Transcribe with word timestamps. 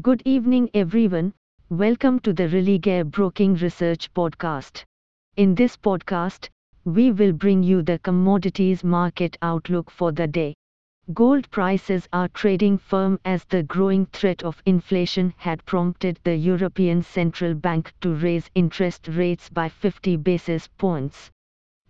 Good 0.00 0.22
evening, 0.24 0.70
everyone. 0.72 1.34
Welcome 1.68 2.18
to 2.20 2.32
the 2.32 2.48
Religare 2.48 3.04
Broking 3.04 3.56
Research 3.56 4.10
Podcast. 4.14 4.84
In 5.36 5.54
this 5.54 5.76
podcast, 5.76 6.48
we 6.86 7.12
will 7.12 7.34
bring 7.34 7.62
you 7.62 7.82
the 7.82 7.98
commodities 7.98 8.82
market 8.82 9.36
outlook 9.42 9.90
for 9.90 10.10
the 10.10 10.26
day. 10.26 10.54
Gold 11.12 11.50
prices 11.50 12.08
are 12.10 12.28
trading 12.28 12.78
firm 12.78 13.20
as 13.26 13.44
the 13.44 13.64
growing 13.64 14.06
threat 14.06 14.42
of 14.42 14.62
inflation 14.64 15.34
had 15.36 15.62
prompted 15.66 16.18
the 16.24 16.36
European 16.36 17.02
Central 17.02 17.52
Bank 17.52 17.92
to 18.00 18.14
raise 18.14 18.48
interest 18.54 19.08
rates 19.08 19.50
by 19.50 19.68
50 19.68 20.16
basis 20.16 20.68
points. 20.68 21.30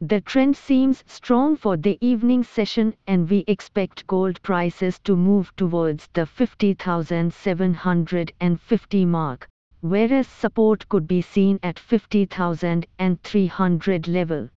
The 0.04 0.20
trend 0.20 0.56
seems 0.56 1.04
strong 1.06 1.54
for 1.54 1.76
the 1.76 1.96
evening 2.00 2.42
session 2.42 2.96
and 3.06 3.30
we 3.30 3.44
expect 3.46 4.04
gold 4.08 4.42
prices 4.42 4.98
to 5.04 5.14
move 5.14 5.54
towards 5.54 6.08
the 6.12 6.26
50,750 6.26 9.04
mark, 9.04 9.48
whereas 9.80 10.26
support 10.26 10.88
could 10.88 11.06
be 11.06 11.22
seen 11.22 11.60
at 11.62 11.78
50,300 11.78 14.08
level. 14.08 14.48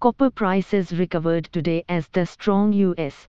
Copper 0.00 0.28
prices 0.28 0.98
recovered 0.98 1.44
today 1.52 1.84
as 1.88 2.08
the 2.08 2.26
strong 2.26 2.72
US 2.72 3.28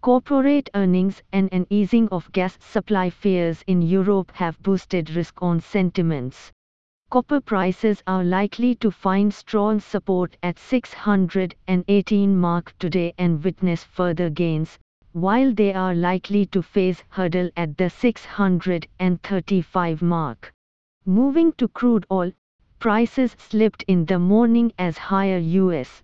corporate 0.00 0.68
earnings 0.74 1.22
and 1.32 1.48
an 1.52 1.68
easing 1.70 2.08
of 2.08 2.32
gas 2.32 2.58
supply 2.60 3.10
fears 3.10 3.62
in 3.68 3.80
Europe 3.80 4.32
have 4.34 4.60
boosted 4.60 5.10
risk 5.10 5.40
on 5.40 5.60
sentiments. 5.60 6.50
Copper 7.08 7.40
prices 7.40 8.02
are 8.08 8.24
likely 8.24 8.74
to 8.74 8.90
find 8.90 9.32
strong 9.32 9.78
support 9.78 10.36
at 10.42 10.58
618 10.58 12.36
mark 12.36 12.74
today 12.80 13.14
and 13.16 13.44
witness 13.44 13.84
further 13.84 14.28
gains, 14.28 14.76
while 15.12 15.54
they 15.54 15.72
are 15.72 15.94
likely 15.94 16.46
to 16.46 16.60
face 16.60 17.04
hurdle 17.10 17.48
at 17.56 17.78
the 17.78 17.88
635 17.88 20.02
mark. 20.02 20.52
Moving 21.04 21.52
to 21.52 21.68
crude 21.68 22.04
oil, 22.10 22.32
prices 22.80 23.36
slipped 23.38 23.84
in 23.84 24.04
the 24.04 24.18
morning 24.18 24.72
as 24.76 24.98
higher 24.98 25.38
US 25.38 26.02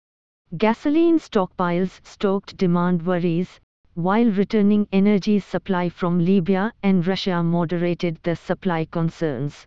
gasoline 0.57 1.19
stockpiles 1.19 2.01
stoked 2.07 2.57
demand 2.57 3.05
worries, 3.05 3.59
while 3.95 4.31
returning 4.31 4.87
energy 4.93 5.41
supply 5.41 5.89
from 5.89 6.25
Libya 6.25 6.73
and 6.85 7.05
Russia 7.05 7.43
moderated 7.43 8.21
the 8.23 8.37
supply 8.37 8.85
concerns 8.85 9.67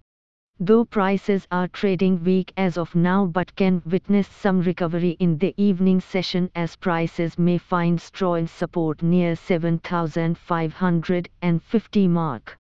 though 0.59 0.86
prices 0.86 1.48
are 1.52 1.67
trading 1.67 2.23
weak 2.23 2.53
as 2.56 2.78
of 2.78 2.95
now 2.95 3.25
but 3.25 3.53
can 3.56 3.81
witness 3.86 4.25
some 4.28 4.62
recovery 4.62 5.17
in 5.20 5.38
the 5.38 5.53
evening 5.58 6.00
session 6.00 6.50
as 6.56 6.78
prices 6.78 7.38
may 7.38 7.58
find 7.58 8.00
strong 8.00 8.47
support 8.47 9.03
near 9.03 9.36
7550 9.36 12.08
mark. 12.08 12.58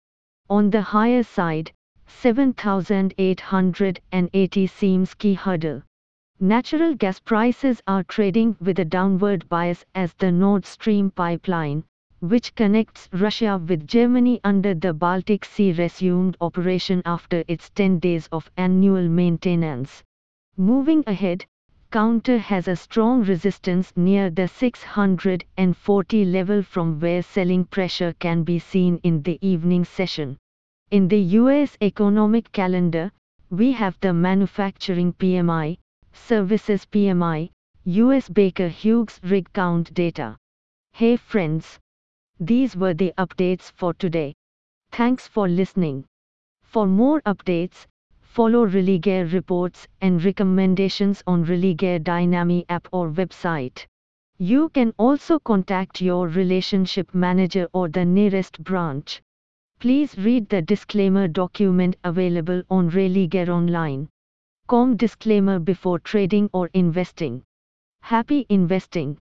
On 0.50 0.70
the 0.70 0.82
higher 0.82 1.22
side, 1.22 1.70
7880 2.06 4.66
seems 4.66 5.14
key 5.14 5.34
hurdle. 5.34 5.80
Natural 6.40 6.94
gas 6.94 7.20
prices 7.20 7.80
are 7.86 8.02
trading 8.02 8.56
with 8.60 8.80
a 8.80 8.84
downward 8.84 9.48
bias 9.48 9.84
as 9.94 10.12
the 10.14 10.32
Nord 10.32 10.66
Stream 10.66 11.12
pipeline, 11.12 11.84
which 12.28 12.54
connects 12.54 13.06
Russia 13.12 13.60
with 13.68 13.86
Germany 13.86 14.40
under 14.44 14.72
the 14.72 14.94
Baltic 14.94 15.44
Sea 15.44 15.72
resumed 15.72 16.38
operation 16.40 17.02
after 17.04 17.44
its 17.48 17.68
10 17.70 17.98
days 17.98 18.28
of 18.32 18.50
annual 18.56 19.06
maintenance. 19.08 20.02
Moving 20.56 21.04
ahead, 21.06 21.44
counter 21.90 22.38
has 22.38 22.66
a 22.66 22.76
strong 22.76 23.22
resistance 23.24 23.92
near 23.94 24.30
the 24.30 24.48
640 24.48 26.24
level 26.24 26.62
from 26.62 26.98
where 26.98 27.22
selling 27.22 27.66
pressure 27.66 28.14
can 28.18 28.42
be 28.42 28.58
seen 28.58 28.98
in 29.02 29.22
the 29.22 29.38
evening 29.46 29.84
session. 29.84 30.38
In 30.90 31.08
the 31.08 31.20
US 31.42 31.76
economic 31.82 32.50
calendar, 32.52 33.12
we 33.50 33.72
have 33.72 33.98
the 34.00 34.14
manufacturing 34.14 35.12
PMI, 35.12 35.76
services 36.12 36.86
PMI, 36.86 37.50
US 37.84 38.30
Baker 38.30 38.68
Hughes 38.68 39.20
rig 39.22 39.52
count 39.52 39.92
data. 39.92 40.38
Hey 40.92 41.16
friends, 41.16 41.78
these 42.40 42.76
were 42.76 42.94
the 42.94 43.12
updates 43.18 43.72
for 43.72 43.94
today. 43.94 44.34
Thanks 44.92 45.26
for 45.26 45.48
listening. 45.48 46.04
For 46.62 46.86
more 46.86 47.20
updates, 47.22 47.86
follow 48.20 48.66
Religare 48.66 49.32
reports 49.32 49.86
and 50.00 50.24
recommendations 50.24 51.22
on 51.26 51.44
Religare 51.44 52.02
Dynami 52.02 52.64
app 52.68 52.88
or 52.92 53.10
website. 53.10 53.86
You 54.38 54.68
can 54.70 54.92
also 54.98 55.38
contact 55.38 56.00
your 56.00 56.26
relationship 56.26 57.14
manager 57.14 57.68
or 57.72 57.88
the 57.88 58.04
nearest 58.04 58.62
branch. 58.64 59.22
Please 59.78 60.18
read 60.18 60.48
the 60.48 60.62
disclaimer 60.62 61.28
document 61.28 61.96
available 62.02 62.62
on 62.70 62.90
Religare 62.90 63.48
Online. 63.48 64.08
Com 64.66 64.96
disclaimer 64.96 65.58
before 65.58 65.98
trading 66.00 66.50
or 66.52 66.68
investing. 66.72 67.42
Happy 68.00 68.46
investing. 68.48 69.18